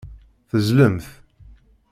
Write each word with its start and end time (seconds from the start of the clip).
Teẓẓlemt. 0.49 1.05